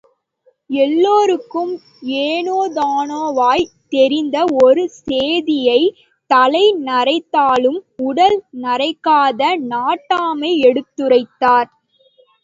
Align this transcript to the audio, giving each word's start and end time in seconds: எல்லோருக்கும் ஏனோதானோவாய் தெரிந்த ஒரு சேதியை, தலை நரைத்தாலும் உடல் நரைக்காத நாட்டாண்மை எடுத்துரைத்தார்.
எல்லோருக்கும் 0.69 1.73
ஏனோதானோவாய் 2.21 3.65
தெரிந்த 3.89 4.37
ஒரு 4.61 4.83
சேதியை, 4.99 5.77
தலை 6.29 6.65
நரைத்தாலும் 6.81 7.79
உடல் 8.07 8.37
நரைக்காத 8.63 9.41
நாட்டாண்மை 9.69 10.51
எடுத்துரைத்தார். 10.67 11.71